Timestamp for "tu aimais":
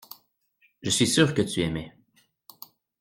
1.43-1.93